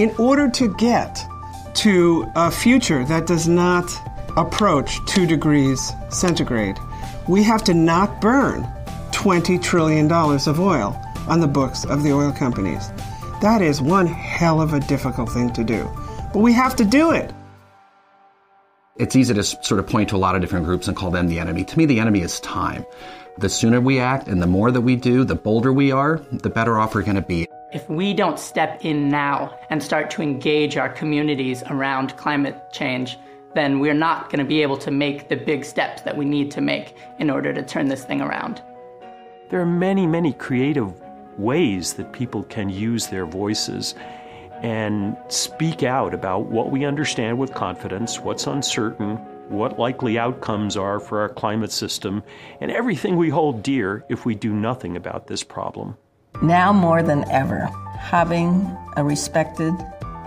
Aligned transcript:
In 0.00 0.14
order 0.16 0.48
to 0.48 0.74
get 0.76 1.22
to 1.74 2.32
a 2.34 2.50
future 2.50 3.04
that 3.04 3.26
does 3.26 3.46
not 3.46 3.84
approach 4.34 4.98
2 5.04 5.26
degrees 5.26 5.92
centigrade, 6.08 6.78
we 7.28 7.42
have 7.42 7.62
to 7.64 7.74
not 7.74 8.18
burn 8.18 8.62
$20 9.10 9.62
trillion 9.62 10.10
of 10.10 10.58
oil 10.58 10.98
on 11.28 11.40
the 11.40 11.46
books 11.46 11.84
of 11.84 12.02
the 12.02 12.12
oil 12.12 12.32
companies. 12.32 12.90
That 13.42 13.60
is 13.60 13.82
one 13.82 14.06
hell 14.06 14.62
of 14.62 14.72
a 14.72 14.80
difficult 14.80 15.30
thing 15.30 15.52
to 15.52 15.62
do. 15.62 15.86
But 16.32 16.38
we 16.38 16.54
have 16.54 16.74
to 16.76 16.84
do 16.86 17.10
it. 17.10 17.30
It's 18.96 19.14
easy 19.14 19.34
to 19.34 19.42
sort 19.42 19.80
of 19.80 19.86
point 19.86 20.08
to 20.08 20.16
a 20.16 20.24
lot 20.24 20.34
of 20.34 20.40
different 20.40 20.64
groups 20.64 20.88
and 20.88 20.96
call 20.96 21.10
them 21.10 21.28
the 21.28 21.38
enemy. 21.38 21.62
To 21.64 21.76
me, 21.76 21.84
the 21.84 22.00
enemy 22.00 22.22
is 22.22 22.40
time. 22.40 22.86
The 23.36 23.50
sooner 23.50 23.82
we 23.82 24.00
act 24.00 24.28
and 24.28 24.40
the 24.40 24.46
more 24.46 24.70
that 24.70 24.80
we 24.80 24.96
do, 24.96 25.24
the 25.24 25.34
bolder 25.34 25.74
we 25.74 25.92
are, 25.92 26.22
the 26.32 26.48
better 26.48 26.78
off 26.78 26.94
we're 26.94 27.02
going 27.02 27.16
to 27.16 27.20
be. 27.20 27.46
If 27.72 27.88
we 27.88 28.14
don't 28.14 28.38
step 28.38 28.84
in 28.84 29.08
now 29.08 29.56
and 29.70 29.80
start 29.80 30.10
to 30.10 30.22
engage 30.22 30.76
our 30.76 30.88
communities 30.88 31.62
around 31.70 32.16
climate 32.16 32.72
change, 32.72 33.16
then 33.54 33.78
we're 33.78 33.94
not 33.94 34.24
going 34.24 34.40
to 34.40 34.44
be 34.44 34.60
able 34.60 34.76
to 34.78 34.90
make 34.90 35.28
the 35.28 35.36
big 35.36 35.64
steps 35.64 36.02
that 36.02 36.16
we 36.16 36.24
need 36.24 36.50
to 36.50 36.60
make 36.60 36.96
in 37.20 37.30
order 37.30 37.52
to 37.52 37.62
turn 37.62 37.86
this 37.86 38.04
thing 38.04 38.20
around. 38.20 38.60
There 39.50 39.60
are 39.60 39.66
many, 39.66 40.04
many 40.04 40.32
creative 40.32 40.92
ways 41.38 41.94
that 41.94 42.12
people 42.12 42.42
can 42.44 42.70
use 42.70 43.06
their 43.06 43.24
voices 43.24 43.94
and 44.62 45.16
speak 45.28 45.84
out 45.84 46.12
about 46.12 46.46
what 46.46 46.72
we 46.72 46.84
understand 46.84 47.38
with 47.38 47.54
confidence, 47.54 48.18
what's 48.18 48.48
uncertain, 48.48 49.16
what 49.48 49.78
likely 49.78 50.18
outcomes 50.18 50.76
are 50.76 50.98
for 50.98 51.20
our 51.20 51.28
climate 51.28 51.70
system, 51.70 52.24
and 52.60 52.72
everything 52.72 53.16
we 53.16 53.28
hold 53.28 53.62
dear 53.62 54.04
if 54.08 54.26
we 54.26 54.34
do 54.34 54.52
nothing 54.52 54.96
about 54.96 55.28
this 55.28 55.44
problem. 55.44 55.96
Now 56.42 56.72
more 56.72 57.02
than 57.02 57.30
ever, 57.30 57.66
having 57.98 58.74
a 58.96 59.04
respected 59.04 59.74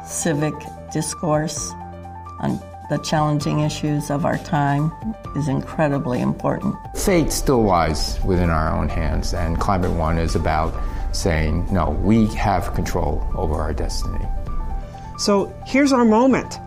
civic 0.06 0.54
discourse 0.92 1.72
on 2.40 2.62
the 2.92 3.00
challenging 3.00 3.62
issues 3.62 4.12
of 4.12 4.24
our 4.24 4.38
time 4.38 4.92
is 5.36 5.48
incredibly 5.48 6.22
important. 6.22 6.76
Fate 6.96 7.32
still 7.32 7.64
lies 7.64 8.20
within 8.24 8.52
our 8.52 8.78
own 8.78 8.90
hands, 8.90 9.34
and 9.34 9.60
Climate 9.60 9.90
One 9.92 10.20
is 10.20 10.36
about 10.36 10.72
saying, 11.16 11.68
no, 11.74 11.90
we 11.90 12.28
have 12.36 12.76
control 12.76 13.28
over 13.36 13.56
our 13.56 13.74
destiny. 13.74 14.24
So 15.18 15.52
here's 15.66 15.92
our 15.92 16.06
moment 16.06 16.60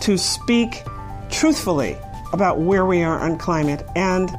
to 0.00 0.18
speak 0.18 0.82
truthfully 1.30 1.96
about 2.32 2.58
where 2.58 2.84
we 2.84 3.02
are 3.02 3.20
on 3.20 3.38
climate, 3.38 3.86
and 3.94 4.36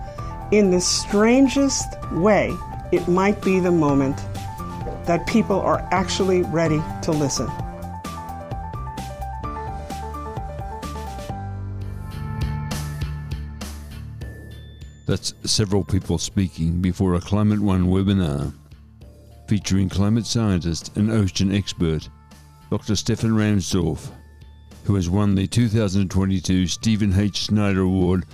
in 0.52 0.72
the 0.72 0.82
strangest 0.82 1.88
way, 2.12 2.54
it 2.92 3.08
might 3.08 3.42
be 3.42 3.62
the 3.62 3.72
moment 3.72 4.20
that 5.06 5.28
people 5.28 5.60
are 5.60 5.88
actually 5.92 6.44
ready 6.44 6.82
to 7.02 7.12
listen. 7.12 7.50
That's 15.06 15.34
several 15.44 15.84
people 15.84 16.18
speaking 16.18 16.82
before 16.82 17.16
a 17.16 17.22
Climate 17.22 17.60
One 17.60 17.88
webinar 17.88 18.54
featuring 19.48 19.90
climate 19.90 20.26
scientist 20.26 20.96
and 20.98 21.12
ocean 21.12 21.54
expert 21.54 22.10
Dr. 22.72 22.96
Stefan 22.96 23.32
Rahmstorf, 23.32 24.10
who 24.86 24.96
has 24.96 25.10
won 25.10 25.36
the 25.36 25.46
2022 25.46 26.66
Stephen 26.66 27.14
H. 27.20 27.38
Schneider 27.38 27.82
Award 27.82 28.26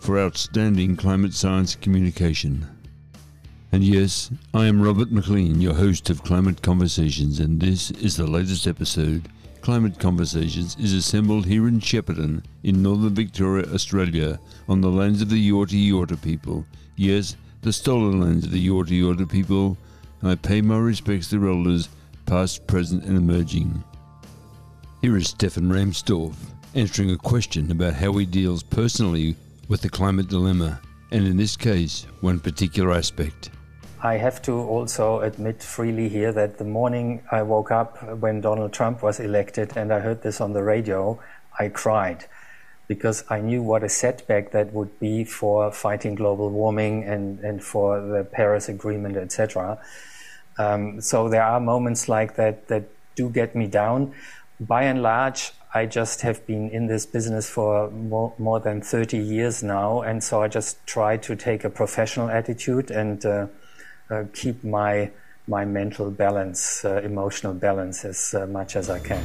for 0.00 0.18
Outstanding 0.18 0.96
Climate 0.96 1.32
Science 1.32 1.74
Communication. 1.76 2.75
And 3.76 3.84
yes, 3.84 4.30
I 4.54 4.64
am 4.64 4.80
Robert 4.80 5.12
McLean, 5.12 5.60
your 5.60 5.74
host 5.74 6.08
of 6.08 6.24
Climate 6.24 6.62
Conversations, 6.62 7.40
and 7.40 7.60
this 7.60 7.90
is 7.90 8.16
the 8.16 8.26
latest 8.26 8.66
episode. 8.66 9.28
Climate 9.60 10.00
Conversations 10.00 10.78
is 10.80 10.94
assembled 10.94 11.44
here 11.44 11.68
in 11.68 11.80
Shepparton, 11.80 12.42
in 12.62 12.82
northern 12.82 13.14
Victoria, 13.14 13.66
Australia, 13.74 14.40
on 14.66 14.80
the 14.80 14.88
lands 14.88 15.20
of 15.20 15.28
the 15.28 15.50
Yorta 15.50 15.76
Yorta 15.76 16.16
people. 16.22 16.64
Yes, 16.96 17.36
the 17.60 17.70
stolen 17.70 18.18
lands 18.18 18.46
of 18.46 18.50
the 18.50 18.66
Yorta 18.66 18.98
Yorta 18.98 19.30
people 19.30 19.76
and 20.22 20.30
I 20.30 20.36
pay 20.36 20.62
my 20.62 20.78
respects 20.78 21.28
to 21.28 21.46
elders, 21.46 21.90
past, 22.24 22.66
present, 22.66 23.04
and 23.04 23.18
emerging. 23.18 23.84
Here 25.02 25.18
is 25.18 25.28
Stefan 25.28 25.68
Rahmstorf 25.68 26.34
answering 26.74 27.10
a 27.10 27.18
question 27.18 27.70
about 27.70 27.92
how 27.92 28.12
he 28.12 28.24
deals 28.24 28.62
personally 28.62 29.36
with 29.68 29.82
the 29.82 29.90
climate 29.90 30.28
dilemma, 30.28 30.80
and 31.12 31.26
in 31.26 31.36
this 31.36 31.58
case, 31.58 32.06
one 32.22 32.40
particular 32.40 32.92
aspect. 32.94 33.50
I 34.06 34.18
have 34.18 34.40
to 34.42 34.52
also 34.52 35.18
admit 35.18 35.64
freely 35.64 36.08
here 36.08 36.30
that 36.30 36.58
the 36.58 36.64
morning 36.64 37.22
I 37.32 37.42
woke 37.42 37.72
up 37.72 38.00
when 38.20 38.40
Donald 38.40 38.72
Trump 38.72 39.02
was 39.02 39.18
elected 39.18 39.76
and 39.76 39.92
I 39.92 39.98
heard 39.98 40.22
this 40.22 40.40
on 40.40 40.52
the 40.52 40.62
radio, 40.62 41.18
I 41.58 41.70
cried 41.70 42.26
because 42.86 43.24
I 43.28 43.40
knew 43.40 43.64
what 43.64 43.82
a 43.82 43.88
setback 43.88 44.52
that 44.52 44.72
would 44.72 45.00
be 45.00 45.24
for 45.24 45.72
fighting 45.72 46.14
global 46.14 46.50
warming 46.50 47.02
and, 47.02 47.40
and 47.40 47.64
for 47.64 48.00
the 48.00 48.22
Paris 48.22 48.68
Agreement, 48.68 49.16
etc. 49.16 49.76
Um, 50.56 51.00
so 51.00 51.28
there 51.28 51.42
are 51.42 51.58
moments 51.58 52.08
like 52.08 52.36
that 52.36 52.68
that 52.68 52.84
do 53.16 53.28
get 53.28 53.56
me 53.56 53.66
down. 53.66 54.14
By 54.60 54.84
and 54.84 55.02
large, 55.02 55.50
I 55.74 55.86
just 55.86 56.20
have 56.20 56.46
been 56.46 56.70
in 56.70 56.86
this 56.86 57.06
business 57.06 57.50
for 57.50 57.90
more, 57.90 58.32
more 58.38 58.60
than 58.60 58.82
30 58.82 59.18
years 59.18 59.64
now, 59.64 60.02
and 60.02 60.22
so 60.22 60.42
I 60.42 60.48
just 60.48 60.86
try 60.86 61.16
to 61.16 61.34
take 61.34 61.64
a 61.64 61.70
professional 61.70 62.30
attitude 62.30 62.92
and 62.92 63.26
uh, 63.26 63.46
keep 64.32 64.62
my 64.64 65.10
my 65.48 65.64
mental 65.64 66.10
balance, 66.10 66.84
uh, 66.84 67.00
emotional 67.04 67.54
balance, 67.54 68.04
as 68.04 68.34
uh, 68.34 68.46
much 68.46 68.74
as 68.74 68.90
I 68.90 68.98
can. 68.98 69.24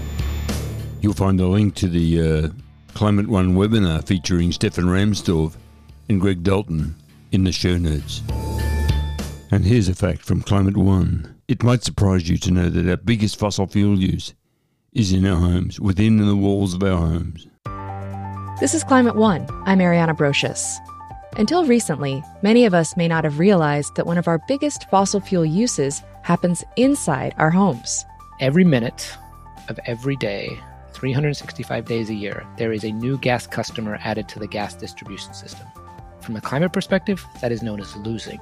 You'll 1.02 1.14
find 1.14 1.40
a 1.40 1.48
link 1.48 1.74
to 1.76 1.88
the 1.88 2.22
uh, 2.22 2.50
Climate 2.94 3.28
One 3.28 3.56
webinar 3.56 4.06
featuring 4.06 4.52
Stefan 4.52 4.86
Rahmstorf 4.86 5.56
and 6.10 6.22
Greg 6.22 6.44
Dalton 6.44 6.96
in 7.32 7.44
the 7.44 7.52
show 7.52 7.78
notes. 7.78 8.22
And 9.50 9.66
here's 9.66 9.90
a 9.90 9.96
fact 9.96 10.22
from 10.22 10.42
Climate 10.42 10.78
One. 10.78 11.36
It 11.48 11.64
might 11.64 11.84
surprise 11.84 12.30
you 12.30 12.38
to 12.38 12.52
know 12.52 12.70
that 12.70 12.90
our 12.90 12.98
biggest 12.98 13.38
fossil 13.40 13.68
fuel 13.68 14.00
use 14.00 14.34
is 14.94 15.12
in 15.12 15.26
our 15.26 15.38
homes, 15.38 15.80
within 15.80 16.18
the 16.18 16.36
walls 16.36 16.74
of 16.74 16.84
our 16.84 16.98
homes. 16.98 17.48
This 18.60 18.74
is 18.74 18.84
Climate 18.84 19.16
One. 19.16 19.48
I'm 19.66 19.80
Ariana 19.80 20.16
Brocious. 20.16 20.78
Until 21.38 21.66
recently, 21.66 22.22
many 22.42 22.66
of 22.66 22.74
us 22.74 22.98
may 22.98 23.08
not 23.08 23.24
have 23.24 23.40
realized 23.40 23.96
that 23.96 24.06
one 24.06 24.18
of 24.18 24.28
our 24.28 24.40
biggest 24.50 24.90
fossil 24.90 25.22
fuel 25.22 25.46
uses 25.46 26.04
happens 26.24 26.62
inside 26.76 27.34
our 27.38 27.50
homes. 27.50 28.04
Every 28.42 28.66
minute 28.66 29.18
of 29.70 29.80
every 29.86 30.18
day, 30.18 30.60
365 30.92 31.86
days 31.86 32.10
a 32.10 32.14
year, 32.14 32.46
there 32.58 32.74
is 32.74 32.84
a 32.84 32.92
new 32.92 33.18
gas 33.18 33.48
customer 33.48 33.98
added 34.04 34.28
to 34.28 34.40
the 34.40 34.48
gas 34.48 34.74
distribution 34.74 35.34
system. 35.34 35.66
From 36.20 36.36
a 36.36 36.42
climate 36.42 36.74
perspective, 36.74 37.26
that 37.40 37.54
is 37.54 37.64
known 37.64 37.80
as 37.80 37.96
losing. 37.96 38.42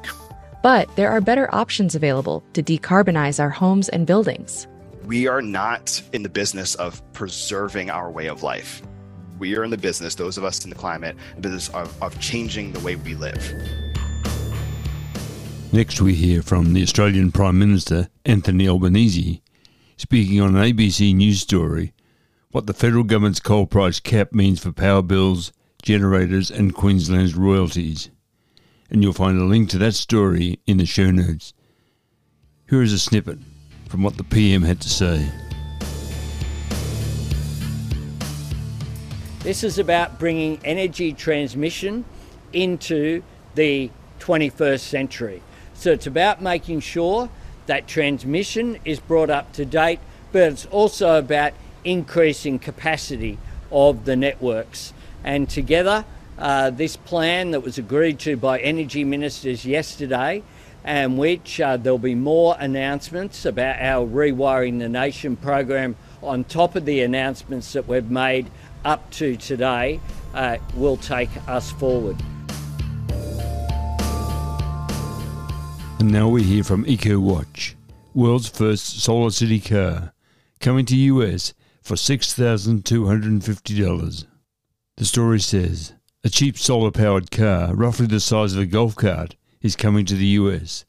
But 0.64 0.94
there 0.96 1.12
are 1.12 1.22
better 1.22 1.54
options 1.54 1.94
available 1.94 2.44
to 2.54 2.64
decarbonize 2.64 3.40
our 3.40 3.52
homes 3.52 3.90
and 3.90 4.08
buildings. 4.08 4.68
We 5.06 5.28
are 5.28 5.44
not 5.44 6.02
in 6.12 6.24
the 6.24 6.30
business 6.30 6.74
of 6.76 7.04
preserving 7.14 7.92
our 7.92 8.10
way 8.10 8.28
of 8.28 8.42
life. 8.42 8.82
We 9.40 9.56
are 9.56 9.64
in 9.64 9.72
the 9.72 9.78
business, 9.78 10.16
those 10.16 10.38
of 10.38 10.44
us 10.44 10.66
in 10.66 10.70
the 10.70 10.76
climate, 10.76 11.16
the 11.36 11.42
business 11.42 11.70
of, 11.70 12.04
of 12.04 12.20
changing 12.20 12.74
the 12.74 12.80
way 12.82 12.98
we 12.98 13.16
live. 13.16 13.54
Next, 15.72 16.02
we 16.02 16.14
hear 16.14 16.42
from 16.42 16.74
the 16.74 16.84
Australian 16.84 17.32
Prime 17.32 17.58
Minister, 17.58 18.10
Anthony 18.26 18.68
Albanese, 18.68 19.42
speaking 19.96 20.42
on 20.42 20.56
an 20.56 20.62
ABC 20.62 21.16
News 21.16 21.40
story 21.40 21.94
what 22.52 22.66
the 22.66 22.74
federal 22.74 23.04
government's 23.04 23.40
coal 23.40 23.68
price 23.68 24.00
cap 24.00 24.34
means 24.34 24.60
for 24.60 24.72
power 24.72 25.04
bills, 25.04 25.54
generators, 25.84 26.50
and 26.50 26.74
Queensland's 26.74 27.36
royalties. 27.36 28.10
And 28.90 29.04
you'll 29.04 29.14
find 29.14 29.40
a 29.40 29.46
link 29.46 29.70
to 29.70 29.78
that 29.78 29.94
story 29.94 30.60
in 30.66 30.78
the 30.78 30.86
show 30.86 31.12
notes. 31.12 31.54
Here 32.70 32.82
is 32.82 32.92
a 32.92 33.00
snippet 33.00 33.38
from 33.88 34.02
what 34.02 34.18
the 34.18 34.24
PM 34.24 34.64
had 34.64 34.82
to 34.82 34.90
say. 34.90 35.30
This 39.42 39.64
is 39.64 39.80
about 39.80 40.20
bringing 40.20 40.60
energy 40.66 41.14
transmission 41.14 42.04
into 42.52 43.24
the 43.56 43.90
21st 44.20 44.82
century. 44.82 45.42
So 45.74 45.94
it's 45.94 46.06
about 46.06 46.42
making 46.42 46.82
sure 46.82 47.30
that 47.66 47.88
transmission 47.88 48.80
is 48.84 49.00
brought 49.00 49.30
up 49.30 49.54
to 49.54 49.64
date, 49.64 50.02
but 50.34 50.42
it's 50.42 50.66
also 50.66 51.18
about 51.18 51.54
increasing 51.86 52.60
capacity 52.60 53.38
of 53.72 54.04
the 54.04 54.18
networks. 54.18 54.92
And 55.24 55.50
together, 55.50 56.04
uh, 56.38 56.72
this 56.72 56.98
plan 56.98 57.52
that 57.52 57.62
was 57.62 57.78
agreed 57.78 58.20
to 58.20 58.36
by 58.36 58.60
energy 58.60 59.06
ministers 59.06 59.64
yesterday, 59.64 60.44
and 60.84 61.18
which 61.18 61.62
uh, 61.62 61.78
there'll 61.78 61.98
be 61.98 62.14
more 62.16 62.58
announcements 62.60 63.46
about 63.46 63.80
our 63.80 64.06
Rewiring 64.06 64.80
the 64.80 64.90
Nation 64.90 65.38
program 65.38 65.96
on 66.22 66.44
top 66.44 66.76
of 66.76 66.84
the 66.84 67.02
announcements 67.02 67.72
that 67.72 67.88
we've 67.88 68.12
made 68.12 68.50
up 68.86 69.10
to 69.12 69.36
today, 69.36 70.00
uh, 70.34 70.58
will 70.76 70.98
take 70.98 71.30
us 71.48 71.72
forward. 71.72 72.18
And 76.00 76.12
now 76.12 76.28
we 76.30 76.44
hear 76.44 76.64
from 76.64 76.86
EcoWatch, 76.86 77.74
world's 78.14 78.48
first 78.48 79.04
solar 79.04 79.32
city 79.32 79.60
car 79.60 80.14
coming 80.60 80.86
to 80.86 80.96
US 80.96 81.56
for 81.82 81.96
$6,250. 81.96 84.26
The 84.98 85.06
story 85.06 85.40
says 85.40 85.94
a 86.24 86.30
cheap 86.30 86.58
solar 86.58 86.92
powered 86.92 87.32
car, 87.32 87.74
roughly 87.74 88.06
the 88.08 88.20
size 88.20 88.54
of 88.54 88.60
a 88.60 88.66
golf 88.66 88.96
cart, 88.96 89.36
is 89.62 89.76
coming 89.76 90.06
to 90.06 90.16
the 90.16 90.26
US. 90.26 90.86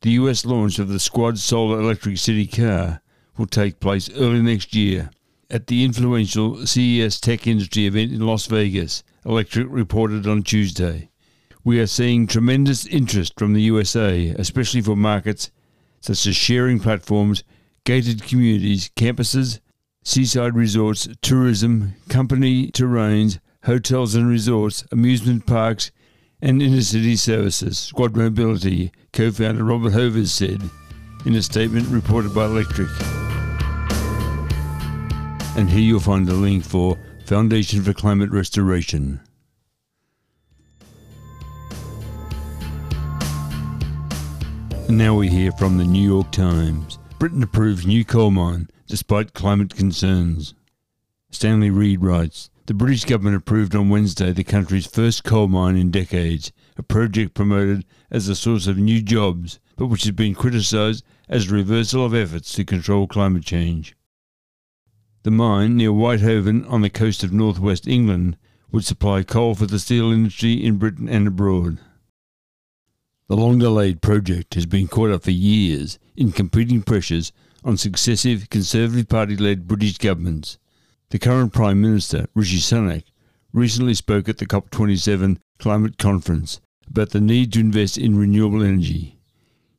The 0.00 0.10
US 0.10 0.44
launch 0.44 0.78
of 0.78 0.88
the 0.88 1.00
Squad 1.00 1.38
Solar 1.38 1.80
Electric 1.80 2.18
City 2.18 2.46
car 2.46 3.00
will 3.36 3.46
take 3.46 3.80
place 3.80 4.10
early 4.10 4.42
next 4.42 4.74
year 4.74 5.10
at 5.52 5.66
the 5.66 5.84
influential 5.84 6.66
CES 6.66 7.20
Tech 7.20 7.46
Industry 7.46 7.86
event 7.86 8.10
in 8.10 8.26
Las 8.26 8.46
Vegas, 8.46 9.04
Electrek 9.26 9.66
reported 9.68 10.26
on 10.26 10.42
Tuesday. 10.42 11.10
We 11.62 11.78
are 11.78 11.86
seeing 11.86 12.26
tremendous 12.26 12.86
interest 12.86 13.38
from 13.38 13.52
the 13.52 13.62
USA, 13.62 14.28
especially 14.30 14.80
for 14.80 14.96
markets 14.96 15.50
such 16.00 16.26
as 16.26 16.34
sharing 16.34 16.80
platforms, 16.80 17.44
gated 17.84 18.24
communities, 18.24 18.90
campuses, 18.96 19.60
seaside 20.02 20.56
resorts, 20.56 21.06
tourism, 21.20 21.94
company 22.08 22.72
terrains, 22.72 23.38
hotels 23.64 24.14
and 24.14 24.28
resorts, 24.28 24.84
amusement 24.90 25.46
parks, 25.46 25.92
and 26.40 26.60
inner 26.60 26.80
city 26.80 27.14
services, 27.14 27.78
Squad 27.78 28.16
Mobility, 28.16 28.90
co 29.12 29.30
founder 29.30 29.62
Robert 29.62 29.92
Hovers 29.92 30.32
said 30.32 30.60
in 31.24 31.36
a 31.36 31.42
statement 31.42 31.86
reported 31.88 32.34
by 32.34 32.46
Electrek. 32.46 33.21
And 35.54 35.68
here 35.68 35.80
you'll 35.80 36.00
find 36.00 36.26
the 36.26 36.32
link 36.32 36.64
for 36.64 36.98
Foundation 37.26 37.82
for 37.82 37.92
Climate 37.92 38.30
Restoration. 38.30 39.20
And 44.88 44.96
now 44.96 45.14
we 45.14 45.28
hear 45.28 45.52
from 45.52 45.76
the 45.76 45.84
New 45.84 46.08
York 46.08 46.32
Times. 46.32 46.98
Britain 47.18 47.42
approves 47.42 47.86
new 47.86 48.02
coal 48.02 48.30
mine 48.30 48.68
despite 48.86 49.34
climate 49.34 49.74
concerns. 49.74 50.54
Stanley 51.30 51.70
Reed 51.70 52.02
writes 52.02 52.48
The 52.64 52.74
British 52.74 53.04
government 53.04 53.36
approved 53.36 53.74
on 53.74 53.90
Wednesday 53.90 54.32
the 54.32 54.44
country's 54.44 54.86
first 54.86 55.22
coal 55.22 55.48
mine 55.48 55.76
in 55.76 55.90
decades, 55.90 56.50
a 56.78 56.82
project 56.82 57.34
promoted 57.34 57.84
as 58.10 58.26
a 58.26 58.34
source 58.34 58.66
of 58.66 58.78
new 58.78 59.02
jobs, 59.02 59.60
but 59.76 59.88
which 59.88 60.04
has 60.04 60.12
been 60.12 60.34
criticised 60.34 61.04
as 61.28 61.50
a 61.50 61.54
reversal 61.54 62.06
of 62.06 62.14
efforts 62.14 62.54
to 62.54 62.64
control 62.64 63.06
climate 63.06 63.44
change. 63.44 63.94
The 65.24 65.30
mine 65.30 65.76
near 65.76 65.92
Whitehaven 65.92 66.64
on 66.64 66.80
the 66.80 66.90
coast 66.90 67.22
of 67.22 67.32
northwest 67.32 67.86
England 67.86 68.36
would 68.72 68.84
supply 68.84 69.22
coal 69.22 69.54
for 69.54 69.66
the 69.66 69.78
steel 69.78 70.10
industry 70.10 70.54
in 70.54 70.78
Britain 70.78 71.08
and 71.08 71.28
abroad. 71.28 71.78
The 73.28 73.36
long 73.36 73.60
delayed 73.60 74.02
project 74.02 74.54
has 74.54 74.66
been 74.66 74.88
caught 74.88 75.12
up 75.12 75.22
for 75.22 75.30
years 75.30 76.00
in 76.16 76.32
competing 76.32 76.82
pressures 76.82 77.30
on 77.62 77.76
successive 77.76 78.50
Conservative 78.50 79.08
Party 79.08 79.36
led 79.36 79.68
British 79.68 79.96
governments. 79.96 80.58
The 81.10 81.20
current 81.20 81.52
Prime 81.52 81.80
Minister, 81.80 82.26
Rishi 82.34 82.58
Sunak, 82.58 83.04
recently 83.52 83.94
spoke 83.94 84.28
at 84.28 84.38
the 84.38 84.46
COP27 84.46 85.38
climate 85.60 85.98
conference 85.98 86.60
about 86.88 87.10
the 87.10 87.20
need 87.20 87.52
to 87.52 87.60
invest 87.60 87.96
in 87.96 88.18
renewable 88.18 88.64
energy. 88.64 89.20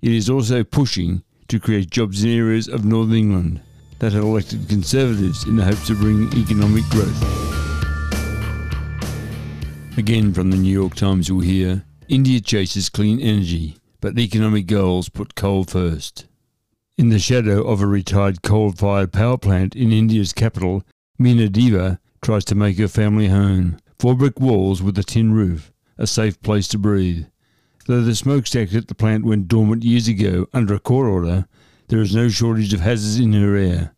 It 0.01 0.13
is 0.13 0.29
also 0.29 0.63
pushing 0.63 1.23
to 1.49 1.59
create 1.59 1.89
jobs 1.89 2.23
in 2.23 2.29
areas 2.29 2.69
of 2.69 2.85
northern 2.85 3.15
England 3.15 3.61
that 4.03 4.11
have 4.11 4.25
elected 4.25 4.67
Conservatives 4.67 5.47
in 5.47 5.55
the 5.55 5.63
hopes 5.63 5.89
of 5.89 5.97
bringing 5.97 6.27
economic 6.37 6.83
growth. 6.89 7.23
Again 9.97 10.33
from 10.33 10.51
the 10.51 10.57
New 10.57 10.73
York 10.73 10.95
Times, 10.95 11.29
you'll 11.29 11.39
hear 11.39 11.85
India 12.09 12.41
chases 12.41 12.89
clean 12.89 13.21
energy, 13.21 13.77
but 14.01 14.15
the 14.15 14.25
economic 14.25 14.65
goals 14.65 15.07
put 15.07 15.35
coal 15.35 15.63
first. 15.63 16.25
In 16.97 17.11
the 17.11 17.17
shadow 17.17 17.63
of 17.65 17.81
a 17.81 17.87
retired 17.87 18.41
coal 18.41 18.73
fired 18.73 19.13
power 19.13 19.37
plant 19.37 19.73
in 19.73 19.93
India's 19.93 20.33
capital, 20.33 20.83
Meena 21.17 21.49
Devi 21.49 21.97
tries 22.21 22.43
to 22.43 22.55
make 22.55 22.77
her 22.79 22.89
family 22.89 23.29
home. 23.29 23.77
Four 23.99 24.15
brick 24.15 24.37
walls 24.37 24.83
with 24.83 24.97
a 24.97 25.03
tin 25.03 25.31
roof, 25.33 25.71
a 25.97 26.07
safe 26.07 26.41
place 26.41 26.67
to 26.67 26.77
breathe. 26.77 27.27
Though 27.87 28.01
the 28.01 28.15
smokestack 28.15 28.73
at 28.73 28.89
the 28.89 28.95
plant 28.95 29.23
went 29.23 29.47
dormant 29.47 29.85
years 29.85 30.09
ago 30.09 30.47
under 30.51 30.73
a 30.73 30.79
court 30.81 31.07
order, 31.07 31.45
there 31.87 32.01
is 32.01 32.15
no 32.15 32.27
shortage 32.27 32.73
of 32.73 32.79
hazards 32.79 33.19
in 33.19 33.33
her 33.33 33.55
air, 33.55 33.92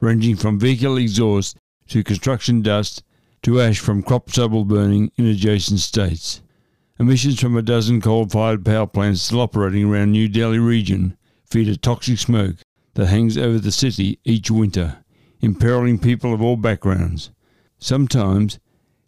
ranging 0.00 0.36
from 0.36 0.58
vehicle 0.58 0.96
exhaust 0.96 1.56
to 1.88 2.04
construction 2.04 2.62
dust 2.62 3.02
to 3.42 3.60
ash 3.60 3.78
from 3.78 4.02
crop 4.02 4.30
stubble 4.30 4.64
burning 4.64 5.10
in 5.16 5.26
adjacent 5.26 5.80
states. 5.80 6.42
Emissions 6.98 7.40
from 7.40 7.56
a 7.56 7.62
dozen 7.62 8.00
coal-fired 8.00 8.64
power 8.64 8.86
plants 8.86 9.22
still 9.22 9.40
operating 9.40 9.84
around 9.84 10.10
New 10.10 10.28
Delhi 10.28 10.58
region 10.58 11.16
feed 11.44 11.68
a 11.68 11.76
toxic 11.76 12.18
smoke 12.18 12.56
that 12.94 13.06
hangs 13.06 13.38
over 13.38 13.58
the 13.58 13.70
city 13.70 14.18
each 14.24 14.50
winter, 14.50 14.98
imperiling 15.40 15.98
people 15.98 16.34
of 16.34 16.42
all 16.42 16.56
backgrounds. 16.56 17.30
Sometimes 17.78 18.58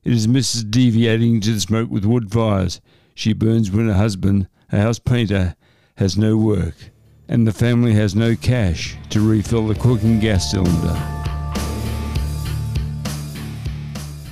it 0.04 0.12
is 0.12 0.28
Mrs. 0.28 0.70
deviating 0.70 1.40
to 1.40 1.52
the 1.52 1.60
smoke 1.60 1.90
with 1.90 2.04
wood 2.04 2.30
fires 2.30 2.80
she 3.14 3.32
burns 3.32 3.70
when 3.70 3.88
her 3.88 3.94
husband, 3.94 4.48
a 4.72 4.80
house 4.80 4.98
painter, 4.98 5.56
has 5.96 6.16
no 6.16 6.36
work, 6.36 6.74
and 7.30 7.46
the 7.46 7.52
family 7.52 7.92
has 7.92 8.16
no 8.16 8.34
cash 8.34 8.96
to 9.08 9.20
refill 9.20 9.68
the 9.68 9.74
cooking 9.76 10.18
gas 10.18 10.50
cylinder. 10.50 11.00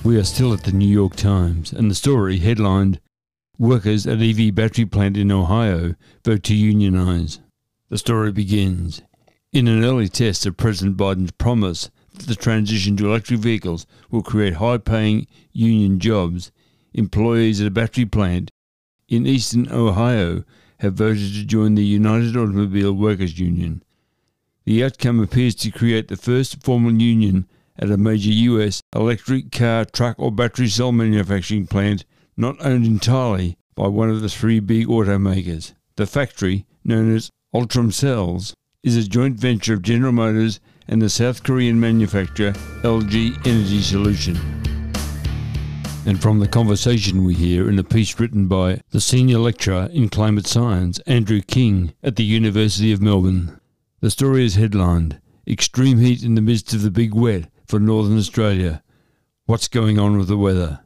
We 0.03 0.17
are 0.19 0.25
still 0.25 0.53
at 0.53 0.65
the 0.65 0.73
New 0.73 0.89
York 0.89 1.15
Times, 1.15 1.73
and 1.73 1.89
the 1.89 1.95
story 1.95 2.39
headlined 2.39 3.01
Workers 3.57 4.05
at 4.07 4.21
EV 4.21 4.53
battery 4.53 4.85
plant 4.85 5.17
in 5.17 5.31
Ohio 5.31 5.95
vote 6.25 6.43
to 6.45 6.55
unionize. 6.55 7.39
The 7.89 7.99
story 7.99 8.33
begins. 8.33 9.03
In 9.53 9.69
an 9.69 9.85
early 9.85 10.09
test 10.09 10.45
of 10.45 10.57
President 10.57 10.97
Biden's 10.97 11.31
promise 11.31 11.91
that 12.15 12.27
the 12.27 12.35
transition 12.35 12.97
to 12.97 13.07
electric 13.07 13.39
vehicles 13.39 13.87
will 14.11 14.23
create 14.23 14.55
high 14.55 14.79
paying 14.79 15.29
union 15.53 16.01
jobs, 16.01 16.51
employees 16.95 17.61
at 17.61 17.69
a 17.69 17.71
battery 17.71 18.07
plant 18.07 18.51
in 19.09 19.25
eastern 19.25 19.71
Ohio 19.71 20.43
have 20.79 20.95
voted 20.95 21.33
to 21.35 21.45
join 21.45 21.75
the 21.75 21.85
United 21.85 22.37
Automobile 22.37 22.93
Workers 22.93 23.39
Union. 23.39 23.83
The 24.65 24.85
outcome 24.85 25.21
appears 25.21 25.55
to 25.57 25.71
create 25.71 26.09
the 26.09 26.17
first 26.17 26.63
formal 26.63 26.93
union 26.93 27.47
at 27.79 27.91
a 27.91 27.97
major 27.97 28.31
U.S. 28.31 28.83
electric 28.95 29.51
car, 29.51 29.85
truck, 29.85 30.17
or 30.19 30.31
battery 30.31 30.69
cell 30.69 30.93
manufacturing 30.93 31.67
plant 31.67 32.05
not 32.37 32.57
owned 32.65 32.87
entirely 32.87 33.57
by 33.75 33.89
one 33.89 34.11
of 34.11 34.21
the 34.21 34.29
three 34.29 34.61
big 34.61 34.87
automakers. 34.87 35.73
The 35.97 36.07
factory, 36.07 36.67
known 36.85 37.15
as 37.15 37.31
Ultium 37.55 37.93
Cells, 37.93 38.55
is 38.83 38.97
a 38.97 39.09
joint 39.09 39.39
venture 39.39 39.75
of 39.75 39.83
General 39.83 40.13
Motors 40.13 40.61
and 40.87 41.03
the 41.03 41.11
South 41.11 41.43
Korean 41.43 41.79
manufacturer 41.81 42.53
LG 42.83 43.47
Energy 43.47 43.83
Solution. 43.83 44.78
And 46.09 46.23
from 46.23 46.39
the 46.39 46.49
conversation 46.49 47.23
we 47.23 47.35
hear 47.35 47.69
in 47.69 47.79
a 47.79 47.85
piece 47.85 48.19
written 48.19 48.49
by 48.49 48.81
the 48.93 49.01
senior 49.01 49.37
lecturer 49.37 49.91
in 49.93 50.09
climate 50.09 50.47
science, 50.47 50.99
Andrew 51.01 51.43
King, 51.43 51.93
at 52.03 52.17
the 52.17 52.25
University 52.25 52.93
of 52.93 53.03
Melbourne. 53.03 53.61
The 54.01 54.11
story 54.11 54.47
is 54.47 54.55
headlined 54.55 55.21
Extreme 55.47 55.99
Heat 55.99 56.23
in 56.23 56.35
the 56.35 56.41
Midst 56.41 56.73
of 56.73 56.81
the 56.81 56.91
Big 56.91 57.13
Wet 57.13 57.51
for 57.67 57.79
Northern 57.79 58.17
Australia. 58.17 58.83
What's 59.45 59.69
going 59.69 59.99
on 59.99 60.17
with 60.17 60.29
the 60.29 60.39
weather? 60.39 60.81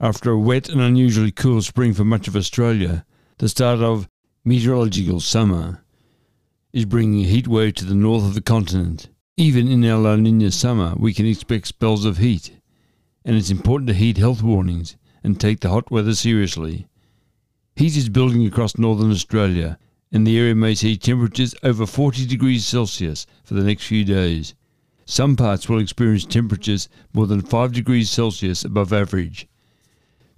After 0.00 0.30
a 0.30 0.38
wet 0.38 0.70
and 0.70 0.80
unusually 0.80 1.30
cool 1.30 1.60
spring 1.60 1.92
for 1.92 2.06
much 2.06 2.26
of 2.26 2.34
Australia, 2.34 3.04
the 3.36 3.50
start 3.50 3.80
of 3.80 4.08
meteorological 4.46 5.20
summer 5.20 5.84
is 6.72 6.86
bringing 6.86 7.22
a 7.22 7.28
heat 7.28 7.48
wave 7.48 7.74
to 7.74 7.84
the 7.84 7.94
north 7.94 8.24
of 8.24 8.32
the 8.32 8.40
continent. 8.40 9.10
Even 9.36 9.68
in 9.68 9.84
our 9.84 9.98
La 9.98 10.16
Nina 10.16 10.50
summer, 10.50 10.94
we 10.96 11.12
can 11.12 11.26
expect 11.26 11.66
spells 11.66 12.06
of 12.06 12.16
heat, 12.16 12.57
and 13.24 13.36
it's 13.36 13.50
important 13.50 13.88
to 13.88 13.94
heed 13.94 14.18
health 14.18 14.42
warnings 14.42 14.96
and 15.22 15.38
take 15.40 15.60
the 15.60 15.68
hot 15.68 15.90
weather 15.90 16.14
seriously. 16.14 16.86
Heat 17.76 17.96
is 17.96 18.08
building 18.08 18.46
across 18.46 18.78
northern 18.78 19.10
Australia, 19.10 19.78
and 20.10 20.26
the 20.26 20.38
area 20.38 20.54
may 20.54 20.74
see 20.74 20.96
temperatures 20.96 21.54
over 21.62 21.86
40 21.86 22.26
degrees 22.26 22.66
Celsius 22.66 23.26
for 23.44 23.54
the 23.54 23.62
next 23.62 23.84
few 23.84 24.04
days. 24.04 24.54
Some 25.04 25.36
parts 25.36 25.68
will 25.68 25.78
experience 25.78 26.24
temperatures 26.24 26.88
more 27.12 27.26
than 27.26 27.40
5 27.40 27.72
degrees 27.72 28.10
Celsius 28.10 28.64
above 28.64 28.92
average. 28.92 29.48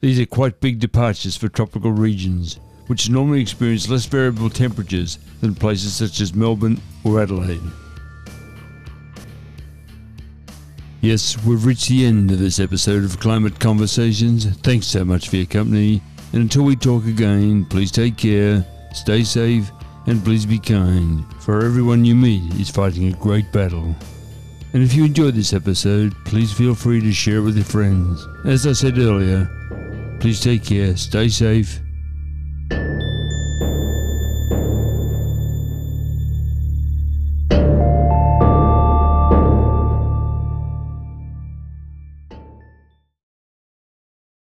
These 0.00 0.20
are 0.20 0.26
quite 0.26 0.60
big 0.60 0.78
departures 0.78 1.36
for 1.36 1.48
tropical 1.48 1.92
regions, 1.92 2.58
which 2.86 3.10
normally 3.10 3.40
experience 3.40 3.88
less 3.88 4.06
variable 4.06 4.50
temperatures 4.50 5.18
than 5.40 5.54
places 5.54 5.94
such 5.94 6.20
as 6.20 6.34
Melbourne 6.34 6.80
or 7.04 7.20
Adelaide. 7.20 7.60
Yes, 11.00 11.42
we've 11.44 11.64
reached 11.64 11.88
the 11.88 12.04
end 12.04 12.30
of 12.30 12.38
this 12.38 12.60
episode 12.60 13.04
of 13.04 13.18
Climate 13.20 13.58
Conversations. 13.58 14.46
Thanks 14.58 14.86
so 14.86 15.04
much 15.04 15.28
for 15.28 15.36
your 15.36 15.46
company. 15.46 16.02
And 16.32 16.42
until 16.42 16.64
we 16.64 16.76
talk 16.76 17.06
again, 17.06 17.64
please 17.64 17.90
take 17.90 18.16
care, 18.16 18.64
stay 18.92 19.24
safe, 19.24 19.70
and 20.06 20.24
please 20.24 20.44
be 20.44 20.58
kind, 20.58 21.24
for 21.40 21.64
everyone 21.64 22.04
you 22.04 22.14
meet 22.14 22.54
is 22.60 22.70
fighting 22.70 23.12
a 23.12 23.16
great 23.16 23.50
battle. 23.52 23.94
And 24.72 24.82
if 24.82 24.94
you 24.94 25.04
enjoyed 25.04 25.34
this 25.34 25.52
episode, 25.52 26.14
please 26.24 26.52
feel 26.52 26.74
free 26.74 27.00
to 27.00 27.12
share 27.12 27.38
it 27.38 27.42
with 27.42 27.56
your 27.56 27.64
friends. 27.64 28.26
As 28.44 28.66
I 28.66 28.72
said 28.72 28.98
earlier, 28.98 29.50
Please 30.20 30.38
take 30.38 30.62
care, 30.62 30.94
stay 30.98 31.30
safe, 31.30 31.80